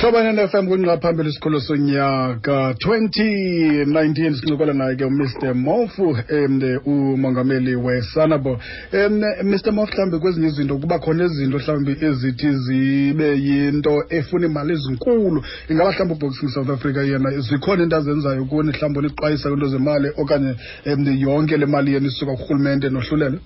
[0.00, 8.58] hlobane ne-fm phambili isikhulo sonyaka 2019 sincokola naye ke umr mofu um umongameli wesanabo.
[8.94, 14.72] Um mr mofu mhlawumbi kwezinye izinto kuba khona izinto mhlawumbi ezithi zibe yinto efuna imali
[14.72, 15.44] ezinkulu.
[15.68, 20.54] Ingaba mhlawumbi uboxing south africa yena zikhona into azenzayo kuni mhlawumbi oniqwayisa kwinto zemali okanye
[20.86, 23.38] um yonke le mali yena isuka kurhulumente nohlulelo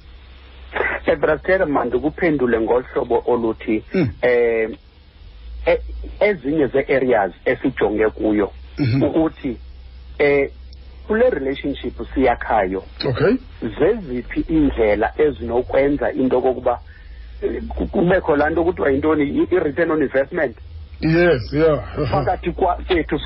[1.06, 4.08] ebrastera mandikuphendule kuphendule ngohlobo oluthi Mm.
[5.66, 5.80] E-
[6.20, 9.02] ezinye zee-areas esijonge kuyo Mhm.
[9.02, 9.56] ukuthi
[10.18, 10.50] eh
[11.06, 13.34] kule relationship siyakhayo okay.
[13.78, 16.80] zeziphi iindlela ezinokwenza into kokuba
[17.68, 20.56] ku- kubekho laa nto kuthiwa yintoni i-return on investment?
[21.00, 22.08] Yes yeah.
[22.10, 23.18] Phakathi kwethu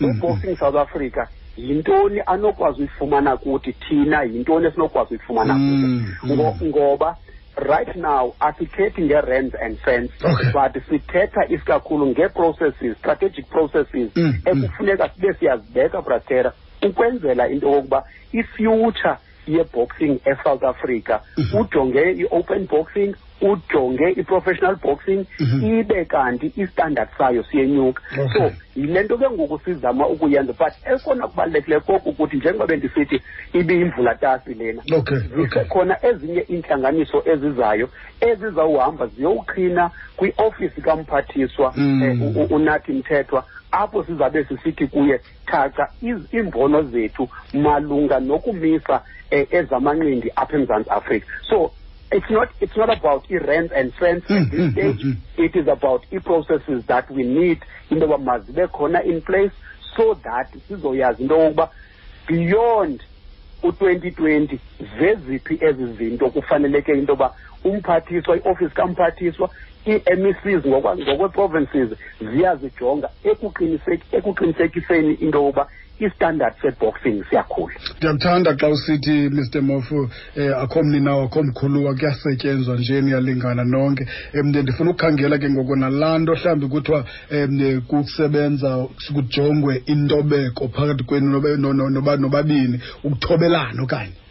[0.00, 6.56] mm, uboxing south africa yintoni anokwazi uyifumana kuthi thina yintoni esinokwazi uyifumana Mm, kubo Ngo-
[6.62, 6.68] mm.
[6.68, 7.16] ngoba
[7.56, 10.52] right now asithethi nge-rands and cents Okay.
[10.52, 19.16] but sithetha isikakhulu ngee-processes strategic processes Mm, ekufuneka sibe siyazibeka bratera ukwenzela into yokokuba ifuture
[19.46, 21.58] yeboxing esouth africa Mhm.
[21.60, 25.64] ujonge i-open boxing ujonge i-professional boxing Mhm.
[25.78, 28.28] ibe kanti istandard sayo siyenyuka Okay.
[28.50, 33.20] so yile nto ke ngoku sizama ukuyenza but ekona kubalulekileyo koku ukuthi njengoba bendisithi
[33.52, 37.88] ibiyimvulatasi lena okay okay zisekhona ezinye iintlanganiso ezizayo
[38.20, 42.02] ezizawuhamba ziyowuqhina kwiofisi kamphathiswa Mm.
[42.02, 50.56] eh, unathi mthethwa apho sizabe sisithi kuye thaca iimbono zethu malunga nokumisa eh, ezamanqindi apha
[50.56, 51.70] emzantsi afrika so
[52.12, 55.02] it's not it's not about i-rents and cents Mm, at this mm, stage.
[55.04, 57.58] mm, it is about i-processes that we need
[57.90, 59.52] into yoba mazibe khona in place
[59.96, 61.68] so that sizoyazi into yokuba
[62.28, 63.02] beyond
[63.62, 64.58] u-2020
[64.98, 67.34] zeziphi ezi zinto kufaneleke into yoba
[67.64, 69.50] umphathiswa iofisi kamphathiswa
[69.86, 71.88] ii-mecs ngokwe-provinces
[72.20, 75.66] ziyazijonga ekuqinisek- ekuqinisekiseni into yokuba
[76.00, 77.74] istandard seboxing siyakhula.
[77.96, 84.06] Ndiyakuthanda xa usithi mr mofu eh akho mninawo akho mkhuluwa kuyasetyenzwa nje niyalingana nonke.
[84.34, 91.30] Um ndifuna ukukhangela ke ngoku nalaa nto mhlawumbi kuthiwa um kusebenza kujongwe intobeko phakathi kwenu
[91.30, 94.12] noba- no- no- noba- nobabini ukuthobelana okanye.
[94.12, 94.25] I- i- yab-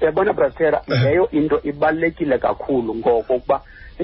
[0.00, 1.02] yabona brastera Eh.
[1.04, 3.60] leyo into ibalulekile kakhulu ngokokuba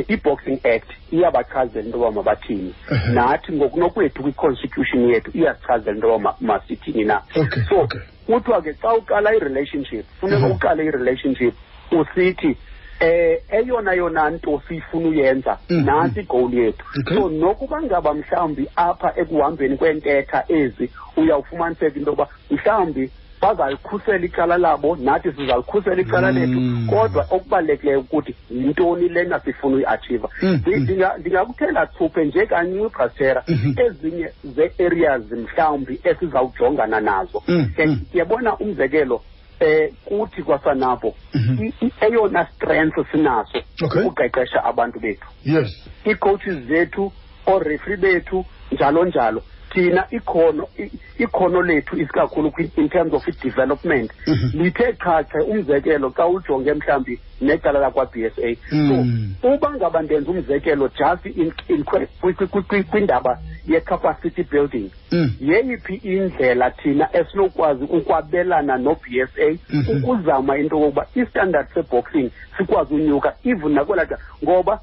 [0.08, 3.08] i-boxing act iyabachazela into yoba mabathini Eh.
[3.12, 7.22] nathi ngokunokwethu kwi-constitution yethu iyasichazela into yoba masithini na
[7.68, 7.88] so
[8.26, 10.50] kuthiwa ke xa uqala i-relationship funeka Mhm.
[10.52, 11.54] uqale i-relationship
[11.92, 12.56] usithi
[13.00, 19.76] eh eyona yona nto siyifuna uyenza nasi igoal yethu so nokuba ngaba mhlawumbi apha ekuhambeni
[19.76, 23.10] kwentetha ezi uyawufumaniseka into yoba mhlawumbi
[23.42, 26.38] bazalikhusela icala labo nathi sizalikhusela icala Mm.
[26.38, 30.72] lethu kodwa okubalulekileyo ukuthi yintoni lena sifuna uyiachiva Mm, mm.
[30.84, 33.74] ndinga- ndingakuthela thuphe nje kancinci brastera Mhm.
[33.80, 38.00] ezinye zee-areas mhlawumbi esizawujongana nazo Mm, Eh, mm.
[38.14, 39.22] yabona umzekelo
[39.60, 41.64] eh kuthi kwasanapho Mhm.
[41.80, 47.12] i- eyona strength sinaso ukuqeqesha abantu bethu yes ii-coaches zethu
[47.46, 54.10] oorefri bethu njalo njalo thina ikhono i- ikhono lethu isikakhulu kwi- in terms of i-development
[54.26, 54.62] Mhm.
[54.62, 59.34] lithe chache umzekelo xa ujonge mhlawumbi necala lakwa-b s a Mm.
[59.42, 64.90] so uba ngaba ndenza umzekelo just in, in, kwi- kwi- kwi- kwi- kwindaba ye-capacity building
[65.12, 65.30] Mm.
[65.40, 70.04] yeyiphi indlela thina esinokwazi ukwabelana no-b s a Mhm.
[70.04, 74.80] ukuzama into yokokuba istandard seboxing sikwazi unyuka even nakwela xa ngoba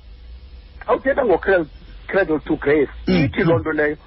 [0.85, 3.50] xa uthetha ngo-cradle to grave Mm, ithi mm.
[3.50, 3.97] loo nto leyo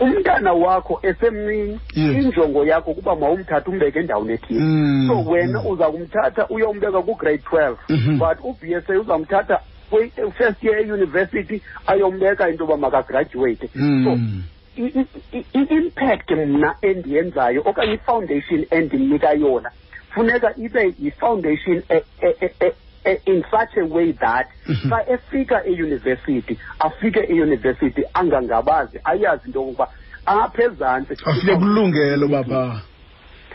[0.00, 2.24] umntana wakho esemncinci Yes.
[2.24, 5.66] injongo yakho kuba mawumthatha umbeke endaweni ethile Mm, so wena mm.
[5.66, 8.18] uza kumthatha uyombeka ku-grade twelve -hmm.
[8.18, 9.60] but u-b s a uzamthatha
[10.38, 13.80] first year eyunivesithi ayombeka into yoba makagraduate so
[14.16, 14.42] Mm.
[14.76, 15.06] i-
[15.52, 19.70] i-impact mna endiyenzayo okanye i-foundation endimnika yona
[20.10, 22.72] funeka ibe yi-foundation e- e- e-
[23.26, 24.90] in such a way that Mhm.
[24.90, 29.88] xa efika eyunivesithi afike eyunivesithi angangabazi ayazi into yokokuba
[30.26, 32.80] apha ezantsi afike kulungelo bapha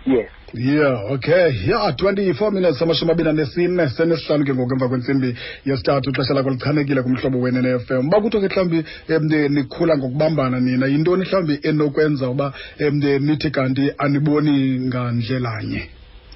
[0.05, 0.29] yes.
[0.53, 1.51] Yeah okay.
[1.67, 5.35] Yeah 24 minutes amashumi abini anesine senesihlanu ke ngoku emva kwentsimbi
[5.65, 6.09] yesithathu.
[6.09, 11.23] Ixesha lakho lichanekile kumhlobo wene ne-fm uba kuthiwa ke mhlawumbi um nikhula ngokubambana nina yintoni
[11.25, 15.89] mhlawumbi enokwenza uba um nithi kanti aniboni ngandlelanye?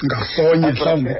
[0.05, 1.15] Ngasonye mhlawumbi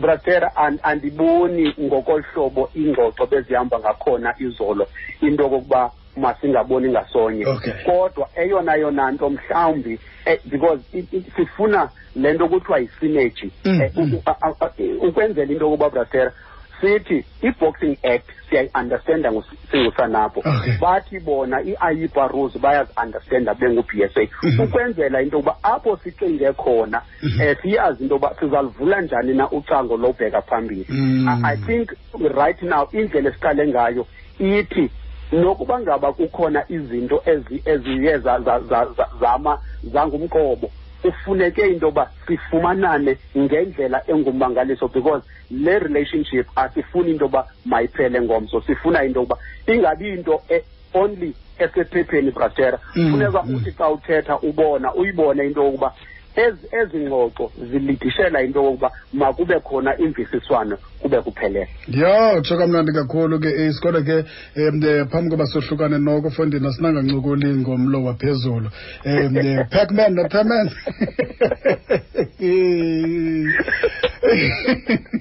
[0.00, 4.86] bratera and- andiboni ngokolhlobo iingxoxo bezihamba ngakhona izolo
[5.22, 7.72] into okokuba masingaboni ngasonye Okay.
[7.84, 13.80] kodwa eyona yona nto mhlawumbi eh, because i- i- sifuna le nto kuthiwa yi-synergy Mm,
[13.82, 14.14] Eh, u- mm.
[14.14, 16.32] u- a- a- a- ukwenzela into yokuba bratera
[16.80, 19.32] sithi i-boxing act siyayi-understanda
[19.70, 20.78] singusanapho Okay.
[20.80, 24.60] bathi bona i-aipa rules bayazi-understanda bengu-b s a Mhm.
[24.60, 30.42] ukwenzela into yokuba apho sicinge khona um siyazi into yokuba sizaluvula njani na ucango lobheka
[30.42, 31.28] phambili Mm.
[31.28, 31.90] I, i think
[32.36, 34.06] right now indlela esiqale ngayo
[34.38, 34.90] ithi
[35.32, 37.22] nokuba ngaba kukhona izinto
[37.64, 39.58] eziye za- za- za- za- zama
[39.92, 40.70] zangumqobo
[41.02, 49.04] kufuneke into yoba sifumanane ngendlela engumangaliso because le relationship asifuni into yoba mayiphele ngomso sifuna
[49.04, 49.36] into yokuba
[49.66, 50.62] ingabi into e-
[50.94, 53.54] only esephepheni brastera Mm, funeka mm.
[53.54, 55.92] uthi xa uthetha ubona uyibone into yokuba
[56.36, 61.68] ezi ngxoxo zilidishela into yokuba makube khona imvisiswano kube kuphelele.
[61.88, 64.24] Ya utsho kamnandi kakhulu ke ace kodwa ke
[64.56, 64.80] um
[65.10, 68.70] phambi koba sohlukane noko fondini asinangancokoli ngomlo waphezulu.
[69.04, 70.70] Um pacman nopacman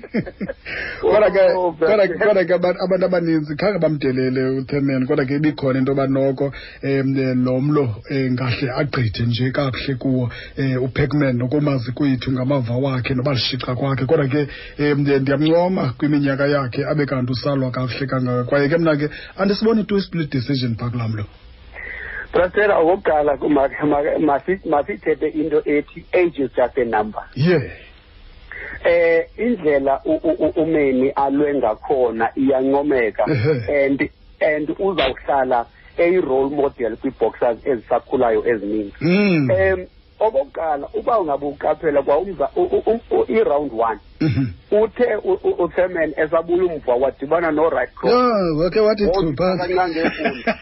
[1.01, 5.79] kodwa ke Oh, kodwa ke- kodwa ke abantu abaninzi khange bamdelele uthemen kodwa ke ibikhona
[5.79, 6.53] into yoba noko
[6.83, 13.13] um lo mlo um ngahle agqithe nje kakuhle kuwo um upacman nokomazi kwethu ngamava wakhe
[13.13, 14.47] nobalishixa kwakhe kodwa ke
[14.79, 20.01] um ndiyamncoma kwiminyaka yakhe abe kanti usalwa kakuhle kangaka kwaye ke mna ke andisiboni tu
[20.01, 21.25] split decision phaa kulaa mlo
[22.33, 23.37] brastera okokuqala
[24.65, 27.71] masithethe into ethi age is just a number ye
[28.85, 33.85] eh indlela u- u- u- umeni alwe ngakhona iyancomeka Ehe.
[33.85, 34.09] and
[34.41, 35.65] and uzawuhlala
[35.97, 39.49] eyi-role model kwii-boxers ezisakhulayo ezininzi Mm.
[39.51, 39.85] um
[40.19, 44.45] okokuqala uba ungabe uqaphela kwa umza- u- u- u- u- i-round one Mhm.
[44.71, 49.89] uthe u- u- uthemen esabuya umva wadibana no-right cross ya wakhe wathi chu phantsi kancane
[49.91, 50.55] ngefunda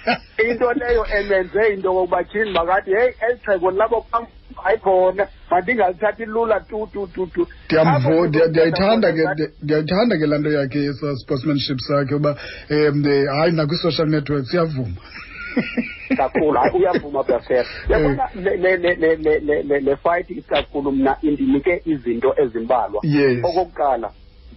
[0.50, 4.26] into leyo emenze into yokokuba tyhini makathi heyi eli xhego labo pam
[4.64, 7.48] hayi khona mandingalithathi lula tu tu tu tu.
[7.70, 9.24] Ndiyayithanda ke
[9.64, 12.32] ndiyayithanda ke laa nto yakhe esa sportsmanship sakhe uba
[12.70, 13.04] um
[13.40, 14.96] hayi nakwi-social networks siyavuma
[16.18, 23.02] kakhulu hayi uyavuma brasera yabona le- le fight isikakhulu mna indinike izinto ezimbalwa.
[23.44, 24.12] Okokuqala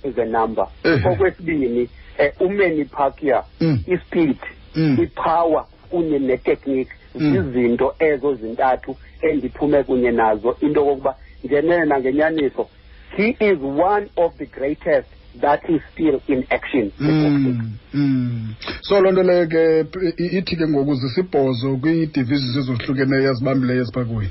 [0.05, 0.67] is a number.
[0.85, 1.89] Okwesibini
[2.19, 3.79] um umeni pacquier Mm.
[3.87, 4.37] ispeed
[4.77, 4.99] Mm.
[5.03, 7.33] ipower kunye netechnique Mm.
[7.33, 11.15] zizinto ezo zintathu endiphume kunye nazo into yokokuba
[11.47, 12.69] ngenene nangenyaniso
[13.17, 15.09] he is one of the greatest
[15.41, 18.55] that is still in action Mm, mm.
[18.81, 24.05] so loo nto leyo ke p- i- ithi ke ngoku zisibhozo kwii-divisions ezohlukeneyo ezibambileyo eziphaa
[24.05, 24.29] kuyo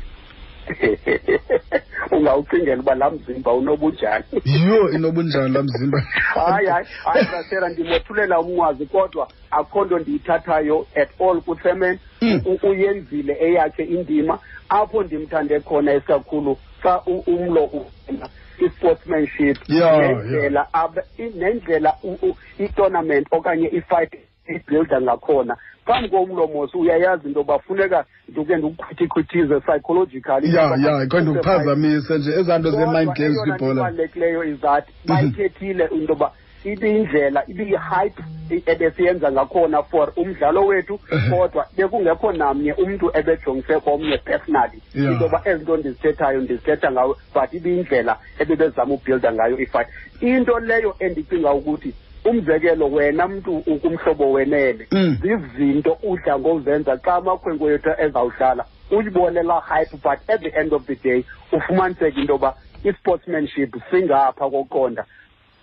[2.16, 4.24] ungawucingela uba laa mzimba unobunjani?
[4.46, 6.00] Yiyo inobunjani laa mzimba?
[6.36, 12.42] Hayi hayi hayi brasera ndimothulela umnqwazi kodwa akho nto ndiyithathayo at all kusemen Mm.
[12.46, 14.40] U- uyenzile eyakhe indima.
[14.70, 18.30] Apho ndimthande khona esikakhulu xa u- umlo uvela
[18.60, 24.14] i-sportsmanship Yeah, nendlela abe- i- nendlela u- u- i-tournament okanye i-fight
[24.48, 25.58] ibuilda ngakhona.
[25.90, 30.56] Phambi komlomosi uyayazi into yoba funeka ndike ndikukhwithikhwithize psychologically.
[30.56, 34.60] Ya ya kho ndikuphazamise nje ezaa nto ze-mind Kodwa games eyona nto kwibhola ibalulekileyo is
[34.60, 36.32] that bayithethile into yoba
[36.64, 38.24] ibiyindlela ibiyi-hype
[38.66, 41.30] ebesiyenza ngakhona for umdlalo wethu Ehe.
[41.30, 44.82] kodwa bekungekho namnye umntu ebejongise komnye personally.
[44.94, 45.12] Yeah.
[45.12, 49.88] into yoba ezi nto ndizithethayo ndizithetha ngayo but ibiyindlela ebebezama ubhilda ngayo ifight.
[50.22, 51.94] Into leyo endicinga ukuthi
[52.26, 55.18] umzekelo wena mntu ukumhlobo wenene Mm.
[55.22, 60.86] zizinto udla ngozenza xa amakhwenkwe yethu ezawudlala uyibone laa hype but at the end of
[60.86, 65.06] the day ufumaniseke into yoba i-sportsmanship singapha koqonda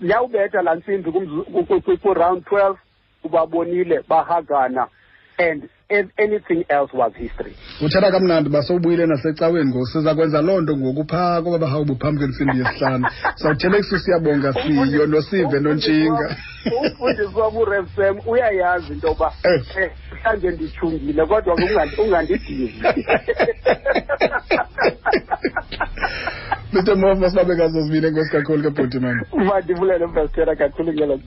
[0.01, 2.79] liyawubetha laa ntsimbi kumzu- ku- ku- ku- ku-round twelve
[3.25, 4.87] ubabonile bahagana
[5.39, 7.57] and an- anything else was history.
[7.81, 9.87] Uthatha kamnandi basowubuyile nasecaweni ngoku.
[9.87, 13.07] Siza kwenza loo nto ngoku phaa koba bahawubu phambi kwentsimbi yesihlanu.
[13.35, 16.37] Sawuthelekisa siyabonga siyo nosive nontshinga.
[16.81, 19.63] Umfundisi wam urefsam uyayazi into yoba Eh.
[19.83, 22.75] eh, mhlanje nditshungile kodwa ke ungandidizi
[26.73, 27.31] mr mr.
[27.31, 30.07] Sibabe ngazo zibini enkosi kakhulu ke bhuti mani mandivulele
[30.57, 31.21] kakhulu ngelo